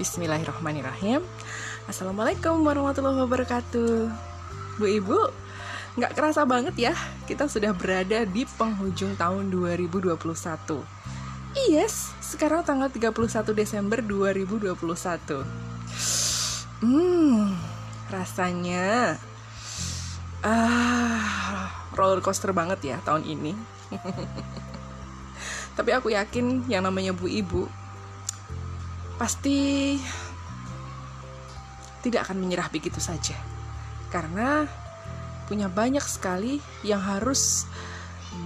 Bismillahirrahmanirrahim. 0.00 1.20
Assalamualaikum 1.84 2.64
warahmatullahi 2.64 3.20
wabarakatuh. 3.20 4.08
Bu 4.80 4.88
Ibu, 4.88 5.28
nggak 6.00 6.16
kerasa 6.16 6.48
banget 6.48 6.72
ya 6.88 6.96
Kita 7.28 7.44
sudah 7.44 7.76
berada 7.76 8.24
di 8.24 8.48
penghujung 8.48 9.12
tahun 9.20 9.52
2021 9.52 10.16
Yes, 11.68 12.16
sekarang 12.24 12.64
tanggal 12.64 12.88
31 12.88 13.52
Desember 13.52 14.00
2021 14.00 15.44
Hmm, 16.80 17.60
rasanya 18.08 19.20
ah 20.40 21.68
roller 21.92 22.24
coaster 22.24 22.56
banget 22.56 22.96
ya 22.96 22.96
tahun 23.04 23.28
ini. 23.28 23.52
Tapi 25.76 25.90
aku 25.92 26.08
yakin 26.08 26.64
yang 26.72 26.88
namanya 26.88 27.12
Bu 27.12 27.28
Ibu 27.28 27.79
pasti 29.20 30.00
tidak 32.00 32.24
akan 32.24 32.40
menyerah 32.40 32.72
begitu 32.72 32.96
saja. 32.96 33.36
Karena 34.08 34.64
punya 35.44 35.68
banyak 35.68 36.00
sekali 36.08 36.56
yang 36.80 37.04
harus 37.04 37.68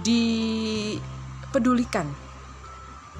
dipedulikan. 0.03 2.11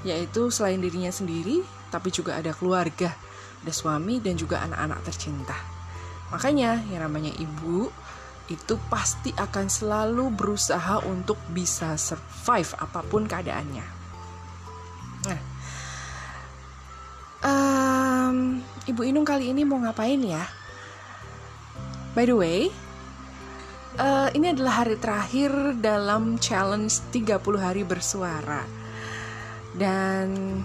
Yaitu 0.04 0.52
selain 0.52 0.84
dirinya 0.84 1.08
sendiri, 1.08 1.64
tapi 1.88 2.12
juga 2.12 2.36
ada 2.36 2.52
keluarga, 2.52 3.16
ada 3.64 3.72
suami 3.72 4.20
dan 4.20 4.36
juga 4.36 4.60
anak-anak 4.60 5.00
tercinta. 5.08 5.56
Makanya 6.28 6.84
yang 6.92 7.08
namanya 7.08 7.32
ibu 7.40 7.88
itu 8.46 8.78
pasti 8.92 9.32
akan 9.34 9.66
selalu 9.66 10.30
berusaha 10.30 11.02
untuk 11.08 11.40
bisa 11.50 11.96
survive 11.96 12.76
apa 12.78 13.00
pun 13.02 13.26
keadaannya. 13.26 13.95
Ibu 18.96 19.04
Inung 19.04 19.28
kali 19.28 19.52
ini 19.52 19.60
mau 19.60 19.76
ngapain 19.76 20.24
ya? 20.24 20.40
By 22.16 22.24
the 22.24 22.32
way, 22.32 22.72
uh, 24.00 24.32
ini 24.32 24.56
adalah 24.56 24.80
hari 24.80 24.96
terakhir 24.96 25.52
dalam 25.84 26.40
challenge 26.40 27.04
30 27.12 27.60
hari 27.60 27.84
bersuara. 27.84 28.64
Dan 29.76 30.64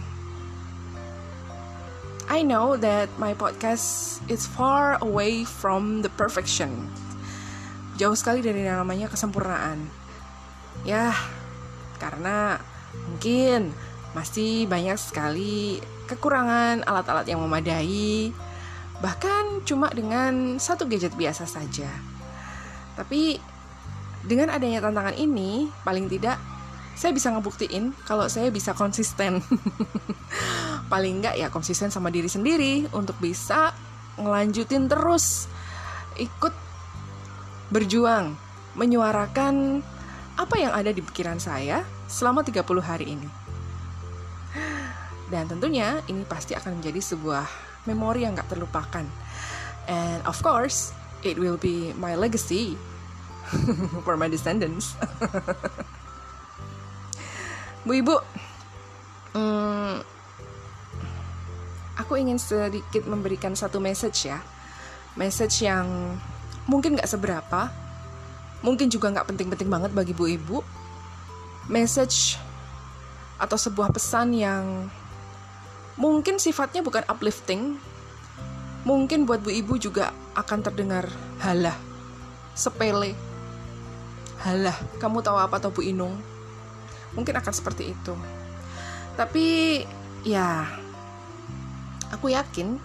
I 2.32 2.40
know 2.48 2.80
that 2.80 3.12
my 3.20 3.36
podcast 3.36 4.24
is 4.32 4.48
far 4.48 4.96
away 5.04 5.44
from 5.44 6.00
the 6.00 6.12
perfection 6.16 6.88
jauh 8.00 8.16
sekali 8.16 8.40
dari 8.40 8.64
namanya 8.64 9.12
kesempurnaan. 9.12 9.92
Ya, 10.88 11.12
karena 12.00 12.64
mungkin 13.12 13.76
masih 14.12 14.68
banyak 14.68 15.00
sekali 15.00 15.80
kekurangan 16.12 16.84
alat-alat 16.84 17.26
yang 17.28 17.40
memadai, 17.40 18.36
bahkan 19.00 19.64
cuma 19.64 19.88
dengan 19.92 20.60
satu 20.60 20.84
gadget 20.88 21.16
biasa 21.16 21.48
saja. 21.48 21.88
Tapi 23.00 23.40
dengan 24.28 24.52
adanya 24.52 24.84
tantangan 24.84 25.16
ini, 25.16 25.72
paling 25.88 26.12
tidak 26.12 26.38
saya 26.94 27.16
bisa 27.16 27.32
ngebuktiin 27.32 27.96
kalau 28.04 28.28
saya 28.28 28.52
bisa 28.52 28.76
konsisten. 28.76 29.40
paling 30.92 31.24
enggak 31.24 31.40
ya 31.40 31.48
konsisten 31.48 31.88
sama 31.88 32.12
diri 32.12 32.28
sendiri 32.28 32.84
untuk 32.92 33.16
bisa 33.24 33.72
ngelanjutin 34.20 34.92
terus 34.92 35.48
ikut 36.20 36.52
berjuang, 37.72 38.36
menyuarakan 38.76 39.80
apa 40.36 40.56
yang 40.60 40.76
ada 40.76 40.92
di 40.92 41.00
pikiran 41.00 41.40
saya 41.40 41.88
selama 42.12 42.44
30 42.44 42.62
hari 42.84 43.16
ini. 43.16 43.41
Dan 45.32 45.48
tentunya 45.48 46.04
ini 46.12 46.28
pasti 46.28 46.52
akan 46.52 46.84
menjadi 46.84 47.00
sebuah 47.00 47.48
memori 47.88 48.28
yang 48.28 48.36
gak 48.36 48.52
terlupakan. 48.52 49.08
And 49.88 50.20
of 50.28 50.38
course, 50.44 50.92
it 51.24 51.40
will 51.40 51.56
be 51.58 51.96
my 51.96 52.20
legacy 52.20 52.76
for 54.06 54.20
my 54.20 54.28
descendants. 54.28 54.94
Bu 57.82 57.98
Ibu, 57.98 58.14
hmm, 59.34 59.96
aku 61.98 62.14
ingin 62.22 62.38
sedikit 62.38 63.10
memberikan 63.10 63.58
satu 63.58 63.82
message 63.82 64.30
ya. 64.30 64.38
Message 65.18 65.66
yang 65.66 66.14
mungkin 66.70 66.94
nggak 66.94 67.10
seberapa, 67.10 67.74
mungkin 68.62 68.86
juga 68.94 69.10
nggak 69.10 69.34
penting-penting 69.34 69.66
banget 69.66 69.92
bagi 69.98 70.14
bu 70.14 70.30
ibu. 70.30 70.58
Message 71.74 72.38
atau 73.42 73.58
sebuah 73.58 73.90
pesan 73.90 74.38
yang 74.38 74.94
mungkin 76.02 76.42
sifatnya 76.42 76.82
bukan 76.82 77.06
uplifting, 77.06 77.78
mungkin 78.90 79.30
buat 79.30 79.46
bu 79.46 79.54
ibu 79.54 79.78
juga 79.78 80.10
akan 80.34 80.66
terdengar 80.66 81.06
halah, 81.38 81.78
sepele. 82.58 83.14
Halah, 84.42 84.74
kamu 84.98 85.22
tahu 85.22 85.38
apa 85.38 85.62
atau 85.62 85.70
Bu 85.70 85.86
Inung? 85.86 86.18
Mungkin 87.14 87.38
akan 87.38 87.54
seperti 87.54 87.94
itu. 87.94 88.18
Tapi 89.14 89.46
ya, 90.26 90.66
aku 92.10 92.34
yakin 92.34 92.82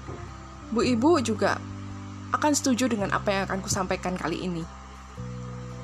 Bu 0.68 0.84
Ibu 0.84 1.24
juga 1.24 1.56
akan 2.36 2.52
setuju 2.52 2.92
dengan 2.92 3.08
apa 3.16 3.32
yang 3.32 3.42
akan 3.48 3.64
kusampaikan 3.64 4.20
kali 4.20 4.44
ini. 4.44 4.60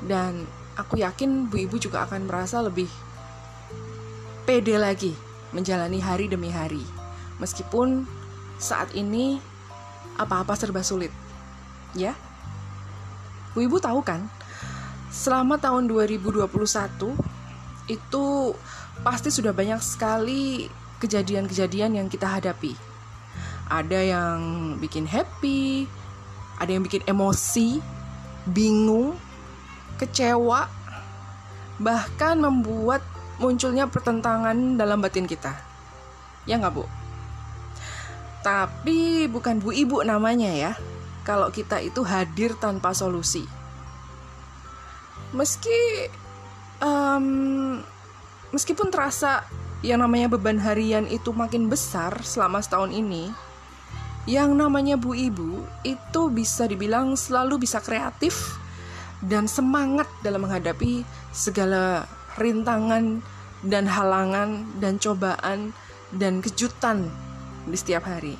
Dan 0.04 0.44
aku 0.76 1.00
yakin 1.00 1.48
Bu 1.48 1.64
Ibu 1.64 1.80
juga 1.80 2.04
akan 2.04 2.28
merasa 2.28 2.60
lebih 2.60 2.92
pede 4.44 4.76
lagi 4.76 5.16
menjalani 5.56 6.04
hari 6.04 6.28
demi 6.28 6.52
hari. 6.52 7.01
Meskipun 7.42 8.06
saat 8.62 8.94
ini 8.94 9.42
apa-apa 10.14 10.54
serba 10.54 10.86
sulit. 10.86 11.10
Ya? 11.98 12.14
Bu 13.52 13.66
Ibu 13.66 13.82
tahu 13.82 14.00
kan, 14.06 14.30
selama 15.10 15.58
tahun 15.58 15.90
2021 15.90 16.46
itu 17.90 18.24
pasti 19.02 19.28
sudah 19.28 19.50
banyak 19.50 19.82
sekali 19.82 20.70
kejadian-kejadian 21.02 21.98
yang 21.98 22.06
kita 22.06 22.30
hadapi. 22.38 22.78
Ada 23.66 24.00
yang 24.00 24.38
bikin 24.78 25.04
happy, 25.04 25.90
ada 26.62 26.70
yang 26.70 26.86
bikin 26.86 27.02
emosi, 27.10 27.82
bingung, 28.46 29.18
kecewa, 29.98 30.70
bahkan 31.82 32.38
membuat 32.38 33.02
munculnya 33.42 33.90
pertentangan 33.90 34.78
dalam 34.78 35.02
batin 35.02 35.26
kita. 35.26 35.52
Ya 36.46 36.56
nggak 36.56 36.72
bu? 36.78 37.01
Tapi 38.42 39.30
bukan 39.30 39.62
bu 39.62 39.70
ibu 39.70 40.02
namanya 40.02 40.50
ya, 40.50 40.72
kalau 41.22 41.48
kita 41.54 41.78
itu 41.78 42.02
hadir 42.02 42.58
tanpa 42.58 42.90
solusi. 42.90 43.46
Meski 45.32 46.10
um, 46.82 47.78
meskipun 48.50 48.90
terasa 48.90 49.46
yang 49.80 50.02
namanya 50.02 50.30
beban 50.30 50.58
harian 50.58 51.06
itu 51.06 51.30
makin 51.30 51.70
besar 51.70 52.22
selama 52.22 52.58
setahun 52.58 52.90
ini, 52.90 53.30
yang 54.26 54.54
namanya 54.54 54.94
Bu 54.94 55.14
Ibu 55.14 55.66
itu 55.82 56.22
bisa 56.30 56.70
dibilang 56.70 57.18
selalu 57.18 57.66
bisa 57.66 57.82
kreatif 57.82 58.58
dan 59.22 59.50
semangat 59.50 60.06
dalam 60.22 60.46
menghadapi 60.46 61.02
segala 61.34 62.06
rintangan 62.38 63.22
dan 63.66 63.86
halangan 63.86 64.66
dan 64.78 64.98
cobaan 64.98 65.74
dan 66.14 66.42
kejutan 66.42 67.10
di 67.66 67.76
setiap 67.78 68.06
hari. 68.06 68.34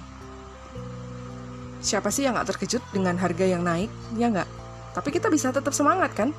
Siapa 1.82 2.14
sih 2.14 2.22
yang 2.26 2.38
gak 2.38 2.54
terkejut 2.54 2.82
dengan 2.94 3.18
harga 3.18 3.42
yang 3.42 3.66
naik? 3.66 3.90
Ya 4.14 4.30
nggak? 4.30 4.46
Tapi 4.94 5.08
kita 5.10 5.26
bisa 5.32 5.50
tetap 5.50 5.74
semangat 5.74 6.14
kan? 6.14 6.30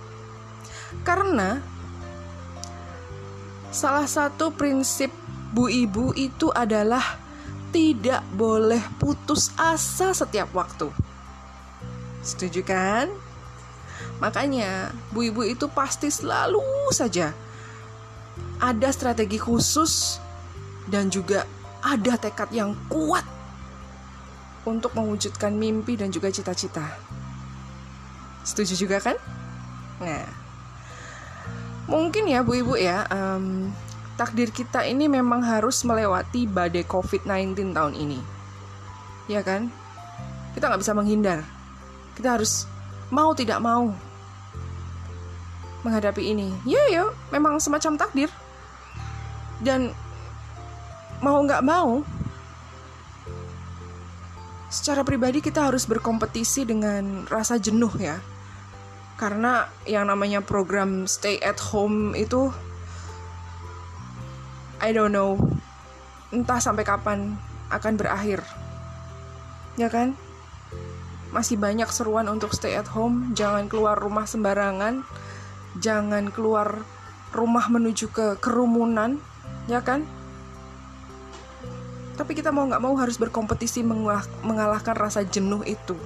Karena 1.03 1.59
salah 3.73 4.07
satu 4.07 4.53
prinsip 4.53 5.11
Bu 5.51 5.67
Ibu 5.67 6.15
itu 6.15 6.47
adalah 6.53 7.19
tidak 7.73 8.21
boleh 8.37 8.79
putus 9.01 9.49
asa 9.57 10.13
setiap 10.13 10.53
waktu. 10.53 10.93
Setuju 12.21 12.61
kan? 12.63 13.09
Makanya, 14.21 14.93
bu 15.11 15.27
ibu 15.27 15.41
itu 15.43 15.67
pasti 15.67 16.07
selalu 16.07 16.63
saja 16.93 17.35
ada 18.61 18.89
strategi 18.95 19.35
khusus 19.35 20.21
dan 20.87 21.11
juga 21.11 21.43
ada 21.83 22.15
tekad 22.15 22.49
yang 22.55 22.71
kuat 22.87 23.27
untuk 24.63 24.95
mewujudkan 24.95 25.51
mimpi 25.51 25.99
dan 25.99 26.07
juga 26.09 26.31
cita-cita. 26.31 26.87
Setuju 28.47 28.87
juga 28.87 28.97
kan? 29.03 29.19
Nah, 29.99 30.23
mungkin 31.91 32.31
ya 32.31 32.39
bu 32.43 32.63
ibu 32.63 32.73
ya, 32.79 33.03
um, 33.11 33.71
takdir 34.15 34.51
kita 34.55 34.87
ini 34.87 35.11
memang 35.11 35.43
harus 35.43 35.83
melewati 35.83 36.47
badai 36.47 36.87
COVID-19 36.87 37.75
tahun 37.75 37.93
ini. 37.99 38.19
Ya 39.27 39.43
kan? 39.43 39.67
Kita 40.55 40.71
nggak 40.71 40.81
bisa 40.83 40.95
menghindar. 40.95 41.43
Kita 42.15 42.39
harus 42.39 42.67
mau 43.11 43.35
tidak 43.35 43.59
mau 43.59 43.91
menghadapi 45.83 46.23
ini. 46.31 46.55
Ya 46.63 46.79
ya, 46.87 47.11
memang 47.35 47.59
semacam 47.59 47.99
takdir. 47.99 48.31
Dan 49.59 49.91
mau 51.23 51.39
nggak 51.39 51.63
mau, 51.63 52.03
secara 54.67 55.07
pribadi 55.07 55.39
kita 55.39 55.71
harus 55.71 55.87
berkompetisi 55.87 56.67
dengan 56.67 57.23
rasa 57.31 57.55
jenuh 57.55 57.95
ya. 57.95 58.19
Karena 59.15 59.71
yang 59.87 60.11
namanya 60.11 60.43
program 60.43 61.07
stay 61.07 61.39
at 61.39 61.55
home 61.71 62.11
itu 62.11 62.51
I 64.83 64.91
don't 64.91 65.15
know 65.15 65.39
entah 66.35 66.59
sampai 66.59 66.83
kapan 66.83 67.39
akan 67.71 67.93
berakhir. 67.95 68.43
Ya 69.79 69.87
kan? 69.87 70.19
Masih 71.31 71.55
banyak 71.55 71.87
seruan 71.93 72.27
untuk 72.27 72.51
stay 72.51 72.75
at 72.75 72.89
home, 72.91 73.31
jangan 73.31 73.71
keluar 73.71 73.97
rumah 73.97 74.27
sembarangan, 74.27 75.07
jangan 75.79 76.29
keluar 76.29 76.83
rumah 77.33 77.65
menuju 77.71 78.11
ke 78.13 78.37
kerumunan, 78.37 79.17
ya 79.65 79.81
kan? 79.81 80.05
Tapi 82.13 82.37
kita 82.37 82.53
mau 82.53 82.69
nggak 82.69 82.83
mau 82.83 82.93
harus 82.93 83.17
berkompetisi 83.17 83.81
mengalahkan 84.45 84.93
rasa 84.93 85.25
jenuh 85.25 85.65
itu. 85.65 85.97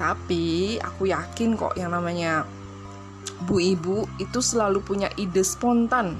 Tapi 0.00 0.76
aku 0.80 1.12
yakin 1.12 1.54
kok 1.54 1.76
yang 1.76 1.92
namanya 1.92 2.48
bu 3.44 3.60
ibu 3.60 4.08
itu 4.16 4.40
selalu 4.40 4.80
punya 4.80 5.12
ide 5.20 5.44
spontan. 5.44 6.16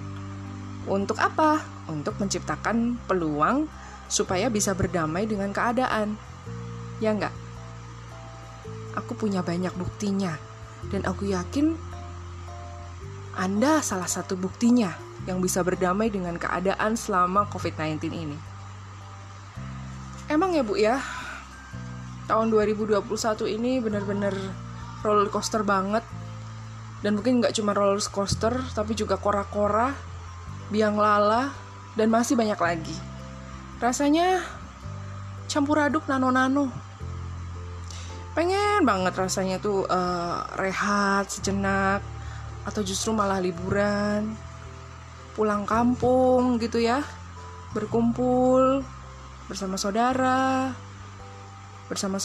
Untuk 0.84 1.16
apa? 1.18 1.64
Untuk 1.88 2.20
menciptakan 2.20 3.00
peluang 3.08 3.64
supaya 4.12 4.52
bisa 4.52 4.76
berdamai 4.76 5.24
dengan 5.24 5.56
keadaan. 5.56 6.20
Ya 7.00 7.16
enggak? 7.16 7.32
Aku 8.92 9.16
punya 9.16 9.40
banyak 9.40 9.72
buktinya. 9.72 10.36
Dan 10.92 11.06
aku 11.08 11.30
yakin 11.30 11.78
Anda 13.38 13.80
salah 13.80 14.10
satu 14.10 14.34
buktinya 14.36 15.11
yang 15.26 15.38
bisa 15.38 15.62
berdamai 15.62 16.10
dengan 16.10 16.34
keadaan 16.34 16.98
selama 16.98 17.46
COVID-19 17.50 18.10
ini. 18.10 18.38
Emang 20.26 20.54
ya 20.56 20.62
Bu 20.66 20.74
ya, 20.74 20.98
tahun 22.26 22.50
2021 22.50 23.02
ini 23.46 23.78
benar-benar 23.78 24.34
roller 25.06 25.28
coaster 25.30 25.62
banget. 25.62 26.02
Dan 27.02 27.18
mungkin 27.18 27.42
nggak 27.42 27.54
cuma 27.58 27.74
roller 27.74 27.98
coaster, 27.98 28.54
tapi 28.74 28.94
juga 28.94 29.18
kora-kora, 29.18 29.90
biang 30.70 30.94
lala, 30.94 31.50
dan 31.98 32.08
masih 32.08 32.38
banyak 32.38 32.58
lagi. 32.58 32.94
Rasanya 33.82 34.38
campur 35.50 35.82
aduk 35.82 36.06
nano-nano. 36.06 36.70
Pengen 38.32 38.86
banget 38.86 39.12
rasanya 39.18 39.58
tuh 39.58 39.84
uh, 39.90 40.46
rehat 40.54 41.26
sejenak, 41.26 42.00
atau 42.62 42.80
justru 42.86 43.10
malah 43.10 43.42
liburan 43.42 44.32
pulang 45.34 45.64
kampung 45.64 46.60
gitu 46.60 46.80
ya. 46.80 47.04
Berkumpul 47.72 48.84
bersama 49.48 49.76
saudara 49.76 50.72
bersama 51.90 52.16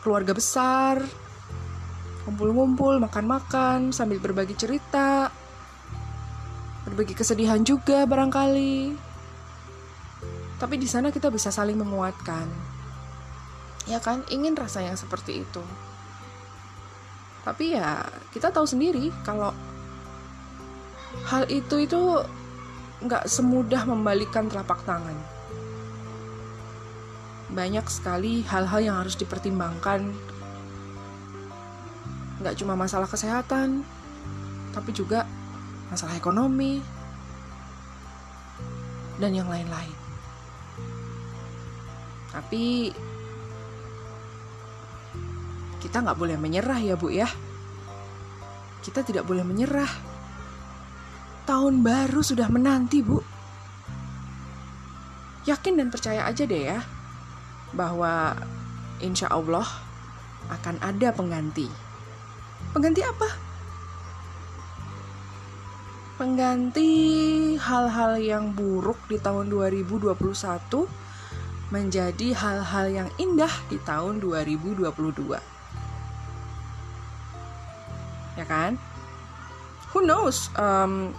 keluarga 0.00 0.32
besar 0.32 1.04
kumpul-kumpul 2.24 2.96
makan-makan 2.96 3.92
sambil 3.92 4.16
berbagi 4.16 4.56
cerita 4.56 5.28
berbagi 6.86 7.18
kesedihan 7.18 7.60
juga 7.66 8.06
barangkali. 8.06 8.94
Tapi 10.56 10.74
di 10.80 10.88
sana 10.88 11.10
kita 11.10 11.28
bisa 11.28 11.50
saling 11.50 11.76
menguatkan. 11.76 12.46
Ya 13.90 13.98
kan? 13.98 14.22
Ingin 14.30 14.56
rasa 14.56 14.80
yang 14.86 14.94
seperti 14.94 15.42
itu. 15.42 15.62
Tapi 17.42 17.74
ya 17.76 18.06
kita 18.30 18.54
tahu 18.54 18.64
sendiri 18.64 19.10
kalau 19.26 19.50
hal 21.24 21.48
itu 21.48 21.88
itu 21.88 22.20
nggak 23.00 23.24
semudah 23.24 23.88
membalikan 23.88 24.52
telapak 24.52 24.84
tangan. 24.84 25.16
Banyak 27.52 27.86
sekali 27.88 28.44
hal-hal 28.44 28.80
yang 28.84 28.96
harus 29.00 29.16
dipertimbangkan. 29.16 30.12
Nggak 32.44 32.56
cuma 32.60 32.76
masalah 32.76 33.08
kesehatan, 33.08 33.80
tapi 34.76 34.92
juga 34.92 35.24
masalah 35.88 36.18
ekonomi, 36.18 36.84
dan 39.16 39.32
yang 39.32 39.48
lain-lain. 39.48 39.96
Tapi 42.32 42.92
kita 45.80 46.04
nggak 46.04 46.18
boleh 46.20 46.36
menyerah 46.36 46.80
ya 46.80 46.94
bu 46.98 47.08
ya. 47.08 47.28
Kita 48.84 49.00
tidak 49.00 49.24
boleh 49.24 49.42
menyerah 49.42 49.88
tahun 51.46 51.86
baru 51.86 52.20
sudah 52.26 52.50
menanti, 52.50 53.00
Bu. 53.06 53.22
Yakin 55.46 55.78
dan 55.78 55.94
percaya 55.94 56.26
aja 56.26 56.42
deh 56.42 56.74
ya, 56.74 56.82
bahwa 57.70 58.34
insya 58.98 59.30
Allah 59.30 59.64
akan 60.50 60.82
ada 60.82 61.14
pengganti. 61.14 61.70
Pengganti 62.74 63.02
apa? 63.06 63.28
Pengganti 66.18 66.90
hal-hal 67.60 68.18
yang 68.18 68.50
buruk 68.56 68.98
di 69.06 69.20
tahun 69.22 69.52
2021 69.52 70.16
menjadi 71.70 72.28
hal-hal 72.32 72.86
yang 72.90 73.08
indah 73.20 73.52
di 73.68 73.78
tahun 73.82 74.18
2022. 74.22 74.86
Ya 78.36 78.44
kan? 78.44 78.80
Who 79.92 80.04
knows? 80.04 80.48
Um, 80.56 81.12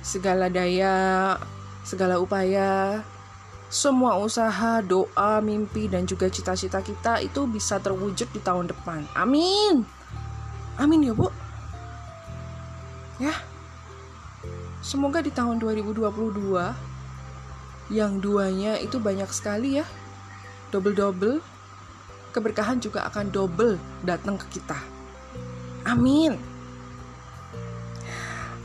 segala 0.00 0.48
daya, 0.48 1.36
segala 1.84 2.16
upaya, 2.20 3.04
semua 3.70 4.18
usaha, 4.18 4.82
doa, 4.82 5.38
mimpi, 5.38 5.86
dan 5.86 6.02
juga 6.02 6.26
cita-cita 6.26 6.82
kita 6.82 7.22
itu 7.22 7.46
bisa 7.46 7.78
terwujud 7.78 8.26
di 8.34 8.40
tahun 8.42 8.66
depan. 8.72 9.06
Amin. 9.14 9.86
Amin 10.80 11.06
ya, 11.06 11.14
Bu. 11.14 11.30
Ya. 13.20 13.36
Semoga 14.80 15.20
di 15.20 15.30
tahun 15.30 15.60
2022 15.60 16.10
yang 17.92 18.18
duanya 18.18 18.80
itu 18.80 18.96
banyak 18.98 19.28
sekali 19.30 19.78
ya. 19.78 19.86
Double-double. 20.72 21.38
Keberkahan 22.30 22.80
juga 22.80 23.06
akan 23.10 23.28
double 23.28 23.76
datang 24.06 24.38
ke 24.38 24.58
kita. 24.58 24.78
Amin 25.84 26.49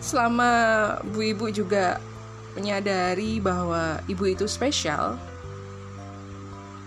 selama 0.06 0.52
bu 1.02 1.34
ibu 1.34 1.50
juga 1.50 1.98
menyadari 2.54 3.42
bahwa 3.42 3.98
ibu 4.06 4.30
itu 4.30 4.46
spesial, 4.46 5.18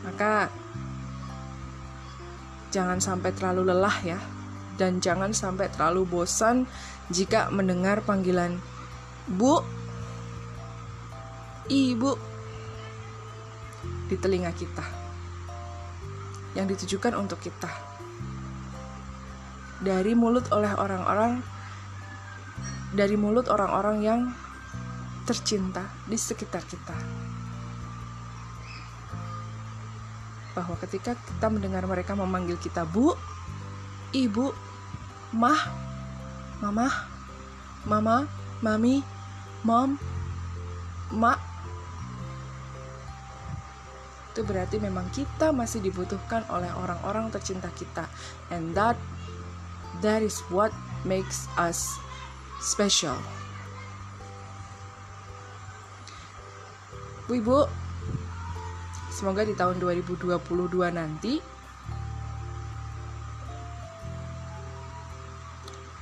maka 0.07 0.47
jangan 2.71 3.03
sampai 3.03 3.35
terlalu 3.35 3.75
lelah 3.75 3.99
ya, 4.07 4.23
dan 4.79 5.03
jangan 5.03 5.35
sampai 5.35 5.67
terlalu 5.75 6.07
bosan 6.07 6.63
jika 7.11 7.51
mendengar 7.51 8.07
panggilan 8.07 8.63
"Bu", 9.27 9.67
"Ibu" 11.67 12.13
di 14.09 14.17
telinga 14.17 14.55
kita 14.55 14.87
yang 16.55 16.71
ditujukan 16.71 17.19
untuk 17.19 17.43
kita. 17.43 17.69
Dari 19.83 20.15
mulut 20.15 20.49
oleh 20.55 20.71
orang-orang 20.75 21.58
dari 22.93 23.17
mulut 23.19 23.53
orang-orang 23.53 23.97
yang 24.01 24.21
tercinta 25.29 25.85
di 26.09 26.17
sekitar 26.17 26.65
kita. 26.65 26.97
Bahwa 30.57 30.75
ketika 30.81 31.13
kita 31.15 31.47
mendengar 31.53 31.85
mereka 31.85 32.17
memanggil 32.17 32.57
kita 32.57 32.89
Bu, 32.89 33.13
Ibu, 34.17 34.51
Mah, 35.37 35.63
Mama, 36.65 36.89
Mama, 37.85 38.25
Mami, 38.65 39.05
Mom, 39.63 40.01
Mak, 41.13 41.39
itu 44.39 44.47
berarti 44.47 44.79
memang 44.79 45.03
kita 45.11 45.51
masih 45.51 45.83
dibutuhkan 45.83 46.47
oleh 46.47 46.71
orang-orang 46.79 47.27
tercinta 47.35 47.67
kita 47.75 48.07
and 48.55 48.71
that 48.71 48.95
that 49.99 50.23
is 50.23 50.39
what 50.47 50.71
makes 51.03 51.51
us 51.59 51.99
special. 52.59 53.19
Bu 57.29 57.39
Ibu, 57.39 57.69
semoga 59.13 59.45
di 59.45 59.53
tahun 59.53 59.77
2022 59.81 60.39
nanti 60.95 61.39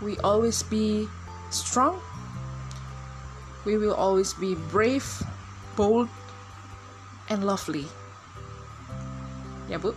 we 0.05 0.17
always 0.23 0.63
be 0.63 1.09
strong. 1.51 1.99
We 3.67 3.75
will 3.75 3.95
always 3.99 4.31
be 4.31 4.55
brave, 4.71 5.03
bold, 5.75 6.07
and 7.27 7.43
lovely. 7.43 7.91
Ya, 9.67 9.83
Bu. 9.83 9.91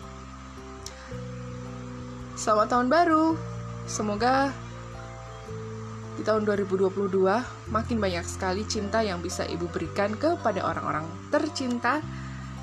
Selamat 2.34 2.74
tahun 2.74 2.90
baru. 2.90 3.38
Semoga 3.86 4.50
di 6.20 6.28
tahun 6.28 6.44
2022 6.44 7.72
makin 7.72 7.98
banyak 8.04 8.28
sekali 8.28 8.68
cinta 8.68 9.00
yang 9.00 9.24
bisa 9.24 9.48
ibu 9.48 9.72
berikan 9.72 10.12
kepada 10.20 10.68
orang-orang 10.68 11.08
tercinta 11.32 12.04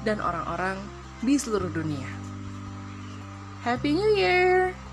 dan 0.05 0.21
orang-orang 0.21 0.77
di 1.25 1.41
seluruh 1.41 1.73
dunia. 1.73 2.05
Happy 3.65 3.97
New 3.97 4.13
Year! 4.13 4.86